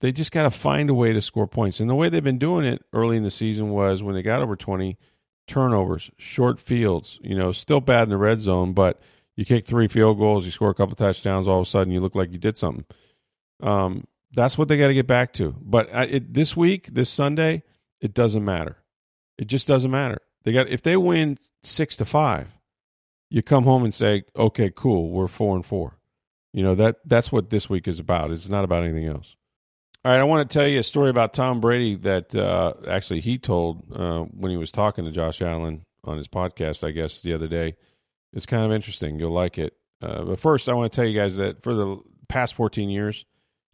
[0.00, 1.80] They just got to find a way to score points.
[1.80, 4.42] And the way they've been doing it early in the season was when they got
[4.42, 4.98] over 20
[5.46, 9.00] turnovers, short fields, you know, still bad in the red zone, but–
[9.36, 12.00] you kick three field goals, you score a couple touchdowns, all of a sudden you
[12.00, 12.86] look like you did something.
[13.62, 15.54] Um, that's what they got to get back to.
[15.60, 17.62] But I, it, this week, this Sunday,
[18.00, 18.78] it doesn't matter.
[19.38, 20.18] It just doesn't matter.
[20.44, 22.48] They got if they win six to five,
[23.30, 25.98] you come home and say, "Okay, cool, we're four and four."
[26.52, 28.30] You know that that's what this week is about.
[28.30, 29.36] It's not about anything else.
[30.04, 33.20] All right, I want to tell you a story about Tom Brady that uh, actually
[33.20, 37.22] he told uh, when he was talking to Josh Allen on his podcast, I guess
[37.22, 37.76] the other day.
[38.32, 39.18] It's kind of interesting.
[39.18, 39.74] You'll like it.
[40.00, 43.24] Uh, but first, I want to tell you guys that for the past 14 years,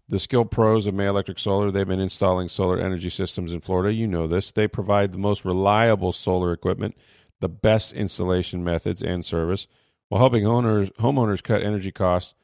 [0.08, 3.92] the skilled pros of May Electric Solar, they've been installing solar energy systems in Florida.
[3.92, 4.52] You know this.
[4.52, 6.96] They provide the most reliable solar equipment,
[7.42, 9.66] the best installation methods and service,
[10.08, 12.34] while helping owners, homeowners cut energy costs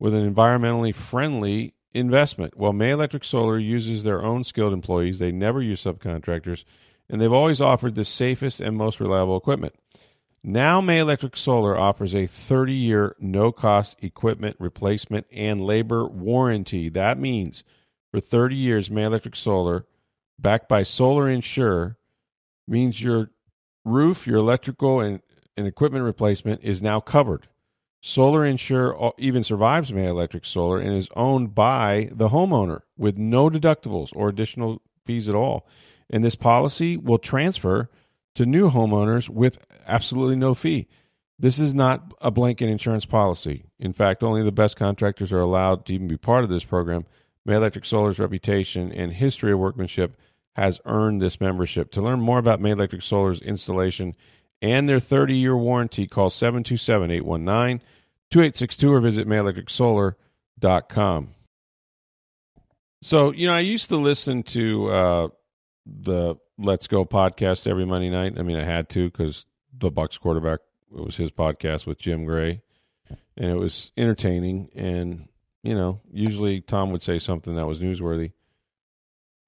[0.00, 2.56] with an environmentally friendly investment.
[2.56, 6.64] While May Electric Solar uses their own skilled employees, they never use subcontractors,
[7.08, 9.76] and they've always offered the safest and most reliable equipment.
[10.42, 16.88] Now, May Electric Solar offers a 30 year no cost equipment replacement and labor warranty.
[16.88, 17.62] That means
[18.10, 19.86] for 30 years, May Electric Solar,
[20.36, 21.96] backed by Solar Insure,
[22.66, 23.30] means your
[23.88, 25.20] roof, your electrical, and,
[25.56, 27.48] and equipment replacement is now covered.
[28.00, 33.50] Solar Insure even survives May Electric Solar and is owned by the homeowner with no
[33.50, 35.66] deductibles or additional fees at all.
[36.08, 37.90] And this policy will transfer
[38.36, 40.86] to new homeowners with absolutely no fee.
[41.40, 43.64] This is not a blanket insurance policy.
[43.78, 47.04] In fact, only the best contractors are allowed to even be part of this program.
[47.44, 50.16] May Electric Solar's reputation and history of workmanship
[50.58, 51.92] has earned this membership.
[51.92, 54.14] To learn more about May Electric Solar's installation
[54.60, 57.80] and their 30 year warranty, call 727 819
[58.30, 61.34] 2862 or visit mayelectricsolar.com.
[63.00, 65.28] So, you know, I used to listen to uh,
[65.86, 68.34] the Let's Go podcast every Monday night.
[68.38, 70.60] I mean, I had to because the Bucs quarterback,
[70.94, 72.60] it was his podcast with Jim Gray,
[73.36, 74.70] and it was entertaining.
[74.74, 75.28] And,
[75.62, 78.32] you know, usually Tom would say something that was newsworthy.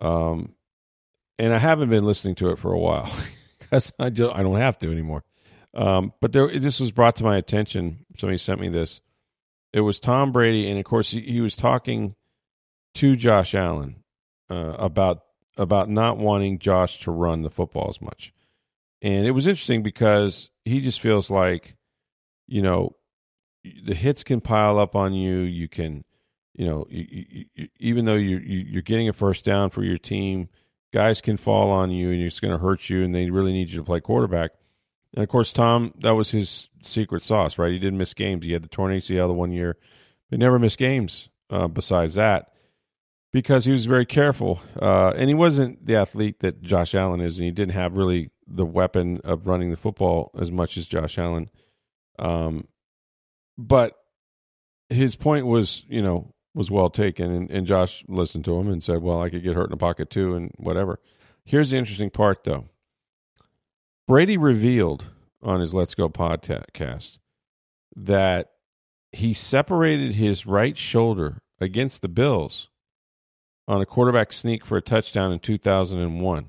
[0.01, 0.55] Um,
[1.41, 3.11] and I haven't been listening to it for a while
[3.59, 5.25] because I, just, I don't have to anymore.
[5.73, 8.05] Um, but there, this was brought to my attention.
[8.19, 9.01] Somebody sent me this.
[9.73, 12.15] It was Tom Brady, and of course, he, he was talking
[12.97, 14.03] to Josh Allen
[14.51, 15.23] uh, about
[15.57, 18.33] about not wanting Josh to run the football as much.
[19.03, 21.77] And it was interesting because he just feels like,
[22.49, 22.97] you know,
[23.85, 25.41] the hits can pile up on you.
[25.41, 26.05] You can,
[26.55, 30.49] you know, you, you, even though you're, you're getting a first down for your team,
[30.93, 33.71] guys can fall on you and it's going to hurt you, and they really need
[33.71, 34.53] you to play quarterback.
[35.15, 37.73] And of course, Tom, that was his secret sauce, right?
[37.73, 38.45] He didn't miss games.
[38.45, 39.77] He had the torn ACL the one year,
[40.31, 42.53] but never missed games uh, besides that
[43.33, 44.61] because he was very careful.
[44.81, 48.31] Uh, and he wasn't the athlete that Josh Allen is, and he didn't have really
[48.47, 51.51] the weapon of running the football as much as Josh Allen.
[52.19, 52.67] Um,
[53.57, 53.97] but
[54.89, 58.83] his point was, you know, was well taken, and, and Josh listened to him and
[58.83, 61.01] said, "Well, I could get hurt in the pocket too, and whatever."
[61.45, 62.69] Here's the interesting part, though.
[64.07, 65.07] Brady revealed
[65.43, 67.19] on his Let's Go podcast
[67.97, 68.51] that
[69.13, 72.69] he separated his right shoulder against the Bills
[73.67, 76.47] on a quarterback sneak for a touchdown in 2001.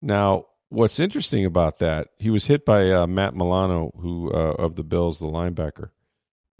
[0.00, 4.76] Now, what's interesting about that, he was hit by uh, Matt Milano, who uh, of
[4.76, 5.90] the Bills, the linebacker,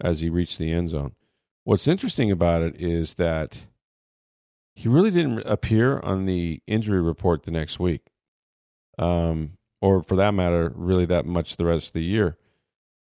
[0.01, 1.13] as he reached the end zone.
[1.69, 3.61] What's interesting about it is that
[4.75, 8.07] he really didn't appear on the injury report the next week,
[8.99, 12.39] um, or for that matter, really that much the rest of the year.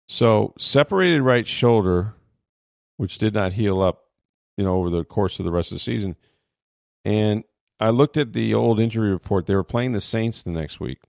[0.10, 2.16] So, separated right shoulder,
[2.98, 4.10] which did not heal up
[4.58, 6.18] you know, over the course of the rest of the season.
[7.06, 7.46] And
[7.80, 9.46] I looked at the old injury report.
[9.46, 11.00] They were playing the Saints the next week.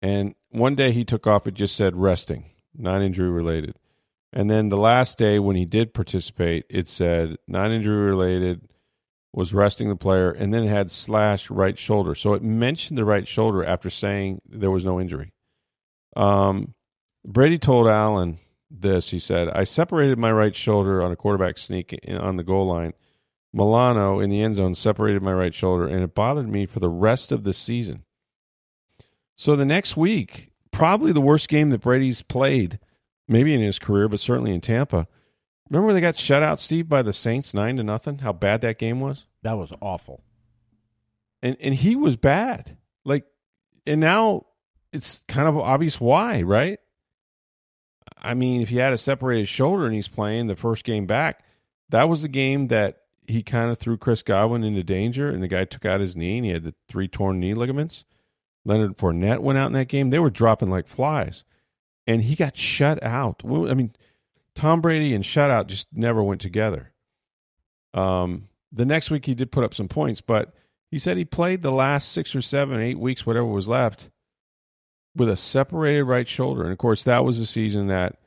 [0.00, 3.74] And one day he took off, it just said resting, non injury related.
[4.34, 8.68] And then the last day when he did participate, it said non injury related,
[9.32, 12.16] was resting the player, and then it had slash right shoulder.
[12.16, 15.32] So it mentioned the right shoulder after saying there was no injury.
[16.16, 16.74] Um,
[17.24, 18.38] Brady told Allen
[18.70, 19.08] this.
[19.08, 22.92] He said, I separated my right shoulder on a quarterback sneak on the goal line.
[23.52, 26.88] Milano in the end zone separated my right shoulder, and it bothered me for the
[26.88, 28.02] rest of the season.
[29.36, 32.80] So the next week, probably the worst game that Brady's played,
[33.28, 35.06] maybe in his career, but certainly in Tampa.
[35.70, 38.18] Remember they got shut out, Steve, by the Saints nine to nothing?
[38.18, 39.26] How bad that game was?
[39.42, 40.22] That was awful.
[41.42, 42.76] And and he was bad.
[43.04, 43.24] Like
[43.86, 44.46] and now
[44.92, 46.78] it's kind of obvious why, right?
[48.16, 51.44] I mean, if he had a separated shoulder and he's playing the first game back,
[51.90, 55.48] that was the game that he kind of threw Chris Godwin into danger, and the
[55.48, 58.04] guy took out his knee, and he had the three torn knee ligaments.
[58.64, 60.10] Leonard Fournette went out in that game.
[60.10, 61.44] They were dropping like flies,
[62.06, 63.42] and he got shut out.
[63.44, 63.94] I mean,
[64.54, 66.92] Tom Brady and shutout just never went together.
[67.92, 70.54] Um, the next week he did put up some points, but
[70.90, 74.10] he said he played the last six or seven, eight weeks, whatever was left,
[75.16, 76.62] with a separated right shoulder.
[76.62, 78.18] And of course, that was the season that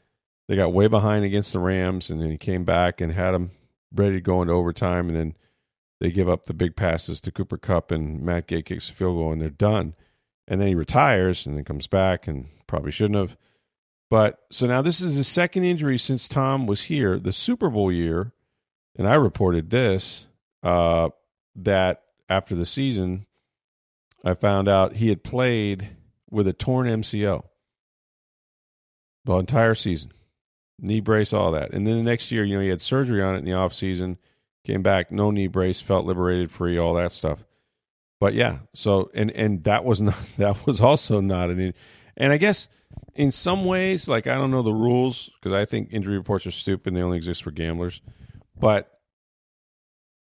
[0.48, 3.52] they got way behind against the Rams, and then he came back and had them
[3.94, 5.36] ready to go into overtime, and then
[6.00, 9.18] they give up the big passes to Cooper Kupp and Matt Gay kicks a field
[9.18, 9.94] goal, and they're done.
[10.48, 13.38] And then he retires, and then comes back, and probably shouldn't have.
[14.10, 17.92] But so now this is the second injury since Tom was here, the Super Bowl
[17.92, 18.32] year,
[18.98, 20.26] and I reported this
[20.64, 21.10] uh,
[21.58, 23.26] that after the season,
[24.24, 25.90] I found out he had played
[26.30, 27.44] with a torn MCL
[29.26, 30.14] the entire season,
[30.80, 31.74] knee brace, all that.
[31.74, 33.74] And then the next year, you know, he had surgery on it in the off
[33.74, 34.18] season,
[34.66, 37.44] came back, no knee brace, felt liberated, free, all that stuff.
[38.20, 41.74] But yeah, so and and that was not that was also not an
[42.16, 42.70] and I guess
[43.18, 46.52] in some ways, like I don't know the rules because I think injury reports are
[46.52, 48.02] stupid they only exist for gamblers.
[48.60, 48.90] But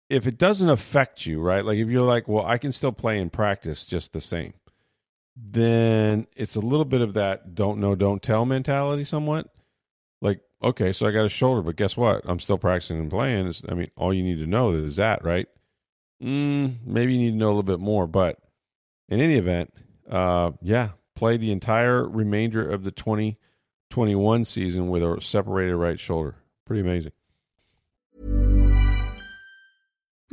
[0.08, 1.64] if it doesn't affect you, right?
[1.64, 4.54] Like if you're like, well, I can still play in practice just the same
[5.36, 9.48] then it's a little bit of that don't know, don't tell mentality, somewhat.
[10.20, 12.22] Like, okay, so I got a shoulder, but guess what?
[12.24, 13.48] I'm still practicing and playing.
[13.48, 15.46] It's, I mean, all you need to know is that, right?
[16.22, 18.38] Mm, maybe you need to know a little bit more, but
[19.08, 19.74] in any event,
[20.08, 26.36] uh, yeah, play the entire remainder of the 2021 season with a separated right shoulder.
[26.66, 27.12] Pretty amazing.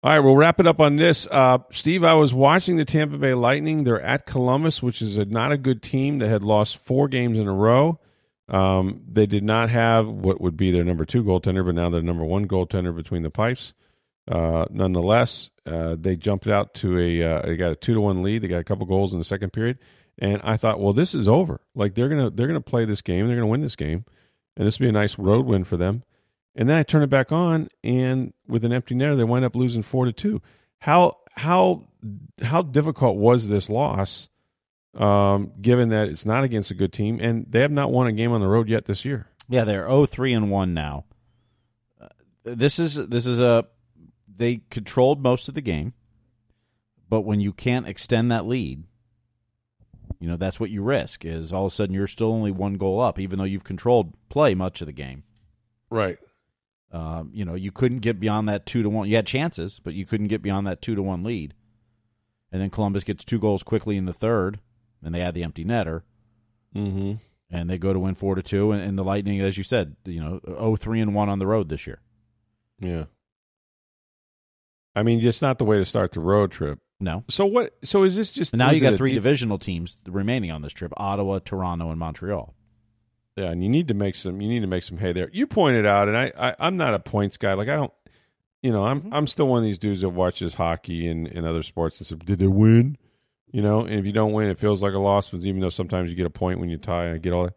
[0.00, 1.26] All right, we'll wrap it up on this.
[1.28, 3.82] Uh, Steve, I was watching the Tampa Bay Lightning.
[3.82, 7.36] They're at Columbus, which is a, not a good team that had lost four games
[7.36, 7.98] in a row.
[8.48, 12.00] Um, they did not have what would be their number two goaltender, but now their
[12.00, 13.74] number one goaltender between the pipes.
[14.28, 18.22] Uh, nonetheless, uh, they jumped out to a uh, they got a two to one
[18.22, 18.42] lead.
[18.42, 19.78] They got a couple goals in the second period,
[20.18, 21.60] and I thought, well, this is over.
[21.74, 23.26] Like they're gonna they're gonna play this game.
[23.26, 24.04] They're gonna win this game,
[24.56, 26.04] and this would be a nice road win for them.
[26.58, 29.54] And then I turn it back on, and with an empty netter, they wind up
[29.54, 30.42] losing four to two.
[30.80, 31.86] How how
[32.42, 34.28] how difficult was this loss,
[34.96, 38.12] um, given that it's not against a good team, and they have not won a
[38.12, 39.28] game on the road yet this year?
[39.48, 41.04] Yeah, they're 0-3 and one now.
[42.00, 42.08] Uh,
[42.42, 43.64] this is this is a
[44.28, 45.94] they controlled most of the game,
[47.08, 48.82] but when you can't extend that lead,
[50.18, 51.24] you know that's what you risk.
[51.24, 54.12] Is all of a sudden you're still only one goal up, even though you've controlled
[54.28, 55.22] play much of the game.
[55.88, 56.18] Right.
[56.90, 59.08] Um, you know, you couldn't get beyond that two to one.
[59.08, 61.54] You had chances, but you couldn't get beyond that two to one lead.
[62.50, 64.58] And then Columbus gets two goals quickly in the third,
[65.02, 66.02] and they add the empty netter.
[66.74, 67.14] Mm-hmm.
[67.50, 68.72] And they go to win four to two.
[68.72, 71.46] And, and the Lightning, as you said, you know, oh three and one on the
[71.46, 72.00] road this year.
[72.80, 73.04] Yeah.
[74.94, 76.78] I mean, it's not the way to start the road trip.
[77.00, 77.24] No.
[77.28, 77.76] So what?
[77.84, 80.72] So is this just And now you got three def- divisional teams remaining on this
[80.72, 82.54] trip: Ottawa, Toronto, and Montreal.
[83.38, 84.40] Yeah, and you need to make some.
[84.40, 85.30] You need to make some hay there.
[85.32, 87.52] You pointed out, and I, I I'm not a points guy.
[87.52, 87.92] Like I don't,
[88.62, 91.62] you know, I'm I'm still one of these dudes that watches hockey and, and other
[91.62, 92.98] sports and says, did they win?
[93.52, 95.28] You know, and if you don't win, it feels like a loss.
[95.28, 97.44] But even though sometimes you get a point when you tie, and I get all
[97.44, 97.54] that.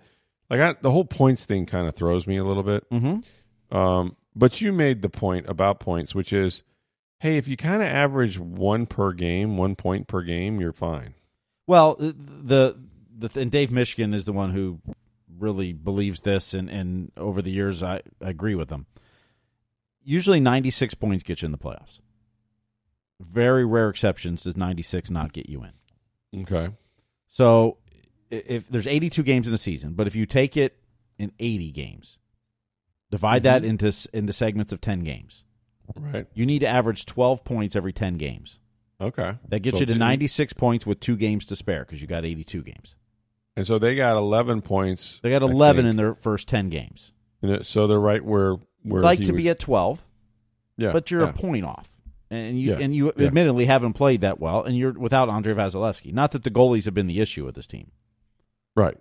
[0.51, 2.87] Like I, the whole points thing kind of throws me a little bit.
[2.91, 3.75] Mm-hmm.
[3.75, 6.61] Um, but you made the point about points, which is,
[7.19, 11.15] hey, if you kind of average one per game, one point per game, you're fine.
[11.65, 12.77] Well, the
[13.17, 14.79] the and Dave Mishkin is the one who
[15.41, 18.86] really believes this, and and over the years, I, I agree with him.
[20.04, 21.99] Usually, ninety six points get you in the playoffs.
[23.19, 26.41] Very rare exceptions does ninety six not get you in.
[26.43, 26.73] Okay.
[27.27, 27.77] So,
[28.30, 30.77] if there's eighty two games in a season, but if you take it
[31.17, 32.17] in eighty games,
[33.10, 33.71] divide that mm-hmm.
[33.71, 35.43] into into segments of ten games,
[35.95, 36.25] Right.
[36.34, 38.60] you need to average twelve points every ten games.
[38.99, 39.34] Okay.
[39.49, 42.01] That gets So you to didn't- ninety six points with two games to spare because
[42.01, 42.95] you got eighty two games.
[43.55, 45.19] And so they got 11 points.
[45.23, 47.11] They got 11 in their first 10 games.
[47.41, 50.03] It- so they're right where where like to would- be at 12,
[50.77, 51.29] yeah, but you're yeah.
[51.29, 51.89] a point off.
[52.29, 53.27] And you Yeah, and you yeah.
[53.27, 56.13] admittedly haven't played that well and you're without Andrei Vasilevskiy.
[56.13, 57.91] Not that the goalies have been the issue with this team,
[58.73, 58.97] right.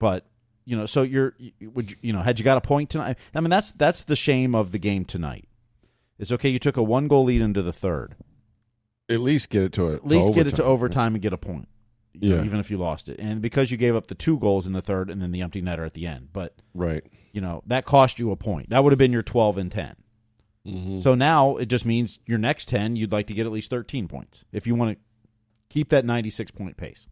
[0.00, 0.26] but
[0.64, 3.16] you know, so you're would you, you know, had you got a point tonight?
[3.34, 5.48] I mean, that's that's the shame of the game tonight.
[6.18, 8.16] It's okay you took a one goal lead into the third.
[9.08, 9.94] At least get it to it.
[9.96, 11.68] At least get it to overtime and get a point.
[12.12, 12.44] You know, Yeah.
[12.44, 13.18] even if you lost it.
[13.18, 15.62] And because you gave up the two goals in the third and then the empty
[15.62, 16.28] netter at the end.
[16.32, 17.04] But Right.
[17.32, 18.70] you know, that cost you a point.
[18.70, 19.96] That would have been your 12 and 10.
[20.66, 21.00] Mm-hmm.
[21.00, 24.08] So now it just means your next 10, you'd like to get at least 13
[24.08, 25.04] points if you want to
[25.70, 27.06] keep that 96 point pace.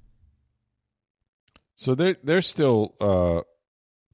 [1.76, 3.42] So they're they're still uh,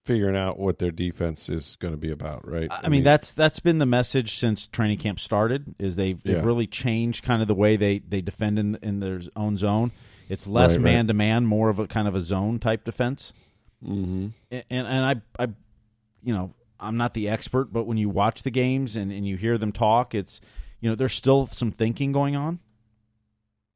[0.04, 2.68] figuring out what their defense is going to be about, right?
[2.70, 6.66] I mean, that's that's been the message since training camp started is they've, they've really
[6.66, 9.92] changed kind of the way they, they defend in, in their own zone.
[10.32, 13.34] It's less Right, man to man, more of a kind of a zone type defense.
[13.84, 15.48] hmm and and I, I,
[16.22, 19.36] you know, I'm not the expert, but when you watch the games and, and you
[19.36, 20.40] hear them talk, it's,
[20.80, 22.60] you know, there's still some thinking going on.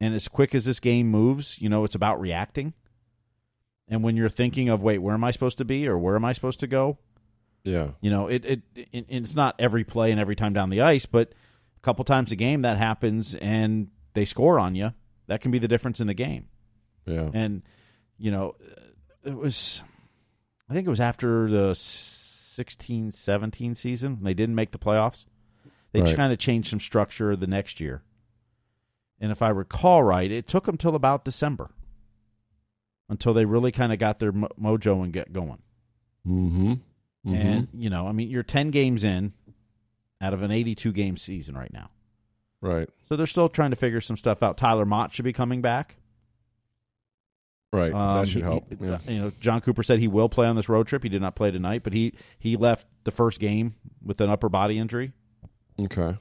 [0.01, 2.73] And as quick as this game moves, you know, it's about reacting.
[3.87, 6.25] And when you're thinking of, wait, where am I supposed to be or where am
[6.25, 6.99] I supposed to go?
[7.65, 10.81] yeah, You know, it, it, it it's not every play and every time down the
[10.81, 11.33] ice, but
[11.77, 14.93] a couple times a game that happens and they score on you.
[15.27, 16.49] That can be the difference in the game.
[17.07, 17.63] yeah, And,
[18.19, 18.55] you know,
[19.25, 19.83] it was,
[20.69, 24.19] I think it was after the 16 17 season.
[24.23, 25.25] They didn't make the playoffs.
[25.93, 26.17] They Right.
[26.17, 28.03] kind of changed some structure the next year.
[29.21, 31.71] And if I recall right, it took them till about December
[33.09, 35.63] until they really kind of got their mo- mojo and get going.
[36.27, 36.75] Mm-hmm.
[37.35, 39.33] And you know, I mean, you're 10 games in
[40.21, 41.91] out of an 82 game season right now.
[42.63, 44.57] Right, So they're still trying to figure some stuff out.
[44.57, 45.97] Tyler Motte should be coming back.
[47.73, 47.93] right.
[47.93, 48.69] Um, that should he- help.
[48.69, 48.99] he- yeah.
[49.07, 51.03] You know, Jon Cooper said he will play on this road trip.
[51.03, 54.49] He did not play tonight, but he he left the first game with an upper
[54.49, 55.13] body injury,
[55.79, 56.17] Okay.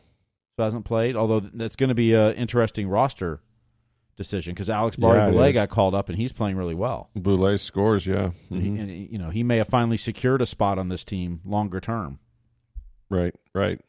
[0.57, 1.15] so hasn't played.
[1.15, 3.39] Although that's going to be an interesting roster
[4.17, 5.53] decision because Alex Yeah, Barry is.
[5.53, 7.09] got called up and he's playing really well.
[7.15, 8.05] Boulay scores.
[8.05, 8.31] Yeah.
[8.49, 11.41] And, he, and you know he may have finally secured a spot on this team
[11.45, 12.19] longer term.
[13.09, 13.35] Right.
[13.53, 13.79] Right.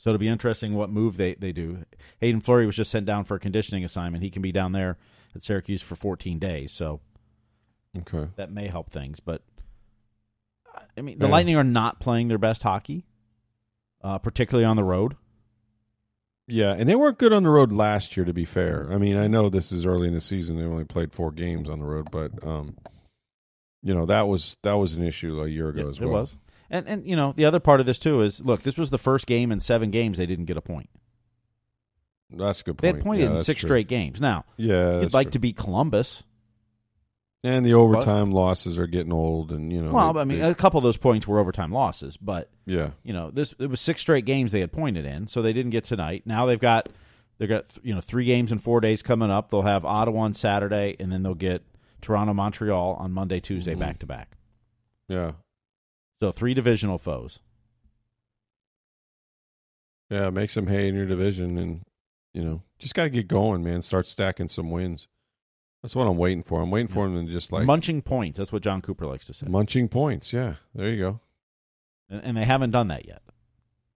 [0.00, 1.84] So it'll be interesting what move they, they do.
[2.20, 4.24] Hayden Fleury was just sent down for a conditioning assignment.
[4.24, 4.96] He can be down there
[5.34, 7.00] at Syracuse for 14 days, so
[7.98, 8.28] Okay.
[8.36, 9.20] that may help things.
[9.20, 9.42] But
[10.96, 11.32] I mean, the Yeah.
[11.32, 13.04] Lightning are not playing their best hockey,
[14.02, 15.16] uh, particularly on the road.
[16.46, 18.24] Yeah, and they weren't good on the road last year.
[18.24, 20.84] To be fair, I mean, I know this is early in the season; they only
[20.84, 22.76] played four games on the road, but um,
[23.82, 26.22] you know that was that was an issue a year ago Yeah, as it well.
[26.22, 26.36] was,
[26.70, 28.98] and and you know the other part of this too is look, this was the
[28.98, 30.88] first game in seven games they didn't get a point.
[32.30, 32.82] That's a good point.
[32.82, 33.68] They had pointed Yeah, in six true.
[33.68, 34.20] straight games.
[34.20, 35.32] Now Yeah, you'd like true.
[35.32, 36.22] to beat Columbus.
[37.42, 39.92] and the overtime losses are getting old, and you know.
[39.92, 42.90] well, they- I mean, they- a couple of those points were overtime losses, but yeah,
[43.02, 45.70] you know this it was six straight games they had pointed in so they didn't
[45.70, 46.88] get tonight now they've got
[47.38, 50.34] they've got you know three games in four days coming up they'll have ottawa on
[50.34, 51.62] saturday and then they'll get
[52.02, 54.36] toronto montreal on monday tuesday back to back
[55.08, 55.32] yeah,
[56.20, 57.40] so three divisional foes
[60.10, 60.28] yeah.
[60.30, 61.82] Make some hay in your division, and
[62.34, 63.80] you know, just got to get going, man.
[63.80, 65.06] Start stacking some wins.
[65.82, 66.60] That's what I'm waiting for.
[66.60, 69.32] I'm waiting for them to just like munching points that's what jon cooper likes to
[69.32, 70.30] say munching points.
[70.32, 71.20] Yeah, there you go.
[72.10, 73.22] and, and they haven't done that yet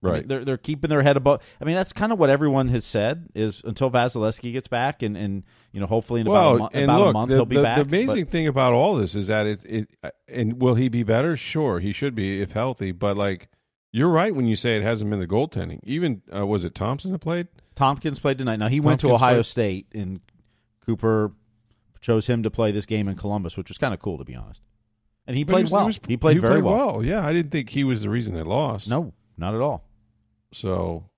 [0.05, 0.27] I mean, Right.
[0.27, 1.41] they're they're keeping their head above.
[1.59, 5.15] I mean, that's kind of what everyone has said is until Vasilevskiy gets back, and,
[5.17, 7.45] and you know, hopefully in about, well, a, mo- about look, a month the, he'll
[7.45, 7.77] be the, back.
[7.77, 9.89] The but- amazing thing about all this is that it, it
[10.27, 11.35] and will he be better?
[11.35, 12.91] Sure, he should be if healthy.
[12.91, 13.49] But like,
[13.91, 15.79] you're right when you say it hasn't been the goaltending.
[15.83, 17.47] Even uh, was it Thompson that played?
[17.75, 18.57] Tomkins played tonight.
[18.57, 19.45] Now he went to Ohio played.
[19.45, 20.19] State, and
[20.85, 21.31] Cooper
[22.01, 24.35] chose him to play this game in Columbus, which was kind of cool to be
[24.35, 24.61] honest.
[25.27, 25.85] And he But played was- well.
[25.87, 27.03] was- he played very well.
[27.03, 28.87] Yeah, I didn't think he was the reason they lost.
[28.87, 29.84] No, not at all.
[30.55, 31.09] So,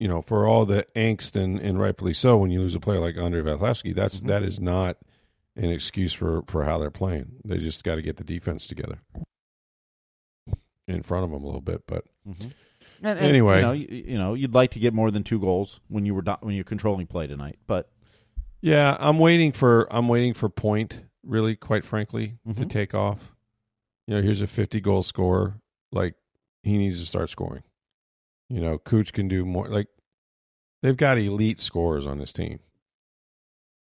[0.00, 2.98] you know, for all the angst and, and rightfully so, when you lose a player
[3.00, 4.28] like Andrei Vasilevskiy, that's Mhm.
[4.28, 4.96] that is not
[5.56, 7.36] an excuse for for how they're playing.
[7.44, 8.98] They just got to get the defense together
[10.88, 11.82] in front of them a little bit.
[11.86, 12.54] But And,
[13.02, 13.56] and, Anyway.
[13.56, 16.14] you know, you, you know, you'd like to get more than two goals when you
[16.14, 17.90] were do- when you're controlling play tonight, but
[18.60, 22.70] yeah, I'm waiting for I'm waiting for point really, quite frankly, to Mhm.
[22.70, 23.34] take off.
[24.06, 25.60] You know, here's a 50 goal scorer.
[25.92, 26.14] Like
[26.62, 27.62] he needs to start scoring.
[28.52, 29.66] You know, Cooch can do more.
[29.68, 29.88] Like
[30.82, 32.60] they've got elite scorers on this team.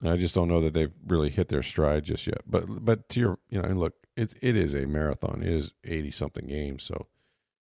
[0.01, 2.41] And I just don't know that they've really hit their stride just yet.
[2.47, 5.43] But but to your you know, and look, it's it is a marathon.
[5.43, 7.07] It is 80 something games, so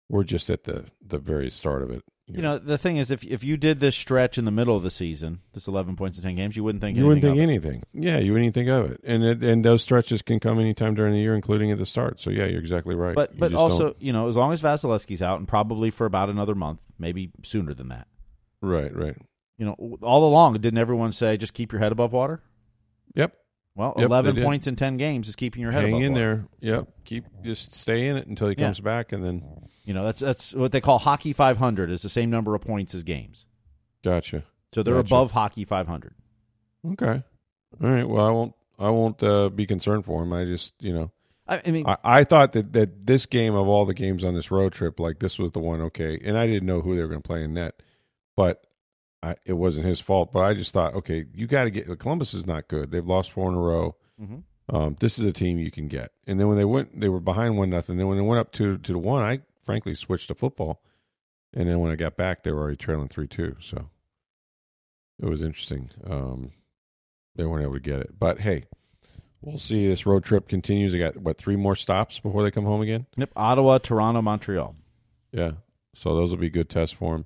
[0.08, 2.04] we're just at the the very start of it.
[2.32, 4.84] You know, the thing is, if if you did this stretch in the middle of
[4.84, 7.84] the season, this 11 points in 10 games, you wouldn't think you wouldn't think anything.
[7.94, 9.02] Yeah, you wouldn't even think of it.
[9.04, 12.20] And it, and those stretches can come anytime during the year, including at the start.
[12.20, 13.16] So yeah, you're exactly right.
[13.16, 16.06] But You but also, don't- you know, as long as Vasilevskiy's out, and probably for
[16.06, 18.08] about another month, maybe sooner than that.
[18.62, 19.18] right, right.
[19.58, 22.42] You know, all along, didn't everyone say just keep your head above water?
[23.16, 23.34] Yep.
[23.76, 26.48] Well, Yep, 11 points in 10 games is keeping your head Hang in water.
[26.62, 26.74] there.
[26.76, 26.88] Yep.
[27.06, 28.66] Keep just stay in it until he Yeah.
[28.66, 29.44] comes back, and then
[29.86, 32.94] You know, that's that's what they call hockey 500 is the same number of points
[32.94, 33.46] as games.
[34.04, 34.44] gotcha.
[34.74, 35.08] So they're Gotcha.
[35.16, 36.14] above hockey 500.
[36.92, 37.24] Okay.
[37.84, 38.08] All right.
[38.08, 38.54] Well, I won't.
[38.78, 40.32] I won't uh, be concerned for him.
[40.32, 41.12] I just, you know,
[41.48, 44.36] I, I mean, I, I thought that that this game of all the games on
[44.36, 45.82] this road trip, like this was the one.
[45.82, 47.82] Okay, and I didn't know who they were going to play in net,
[48.38, 48.64] but
[49.22, 50.32] I, it wasn't his fault.
[50.32, 52.00] But I just thought, okay, you got to get.
[52.00, 52.92] Columbus is not good.
[52.92, 53.96] They've lost four in a row.
[54.22, 54.44] Mhm.
[54.72, 56.12] Um, this is a team you can get.
[56.28, 57.98] And then when they went, they were behind one nothing.
[57.98, 60.82] Then when they went up to to the one, I frankly switched to football.
[61.54, 63.56] And then when I got back, they were already trailing three two.
[63.62, 63.90] So
[65.20, 65.90] it was interesting.
[66.08, 66.52] Um,
[67.36, 68.66] they weren't able to get it, but hey,
[69.42, 69.88] we'll see.
[69.88, 70.92] This road trip continues.
[70.92, 73.08] They got what three more stops before they come home again.
[73.18, 74.76] yep, Ottawa, Toronto, Montreal.
[75.32, 75.52] Yeah.
[75.96, 77.26] So those will be good tests for him.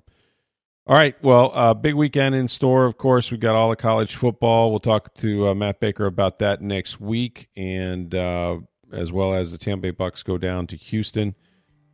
[0.86, 1.14] All right.
[1.22, 2.84] Well, uh, big weekend in store.
[2.84, 4.70] Of course, we've got all the college football.
[4.70, 8.58] We'll talk to uh, Matt Baker about that next week, and uh,
[8.92, 11.34] as well as the Tampa Bay Bucs go down to Houston,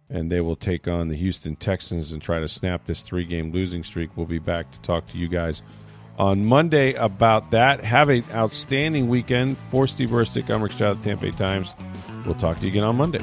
[0.09, 3.85] and they will take on the Houston Texans and try to snap this three-game losing
[3.85, 4.17] streak.
[4.17, 5.63] We'll be back to talk to you guys
[6.19, 7.85] on Monday about that.
[7.85, 9.57] Have an outstanding weekend.
[9.71, 11.69] For Steve Versnick, I'm Rick Stroud the Tampa Bay Times.
[12.27, 13.23] We'll talk to you again on Monday.